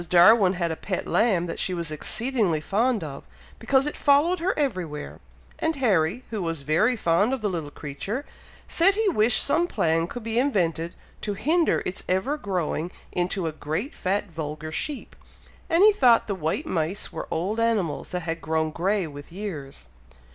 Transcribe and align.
Darwin 0.09 0.53
had 0.53 0.71
a 0.71 0.75
pet 0.75 1.05
lamb 1.05 1.45
that 1.45 1.59
she 1.59 1.75
was 1.75 1.91
exceedingly 1.91 2.59
fond 2.59 3.03
of, 3.03 3.23
because 3.59 3.85
it 3.85 3.95
followed 3.95 4.39
her 4.39 4.57
everywhere, 4.57 5.19
and 5.59 5.75
Harry, 5.75 6.23
who 6.31 6.41
was 6.41 6.63
very 6.63 6.95
fond 6.95 7.33
of 7.33 7.41
the 7.41 7.49
little 7.51 7.69
creature, 7.69 8.25
said 8.67 8.95
he 8.95 9.09
wished 9.09 9.43
some 9.43 9.67
plan 9.67 10.07
could 10.07 10.23
be 10.23 10.39
invented 10.39 10.95
to 11.21 11.35
hinder 11.35 11.83
its 11.85 12.03
ever 12.09 12.35
growing 12.35 12.89
into 13.11 13.45
a 13.45 13.51
great 13.51 13.93
fat 13.93 14.25
vulgar 14.31 14.71
sheep; 14.71 15.15
and 15.69 15.83
he 15.83 15.93
thought 15.93 16.25
the 16.25 16.33
white 16.33 16.65
mice 16.65 17.13
were 17.13 17.27
old 17.29 17.59
animals 17.59 18.09
that 18.09 18.21
had 18.21 18.41
grown 18.41 18.71
grey 18.71 19.05
with 19.05 19.31
years. 19.31 19.85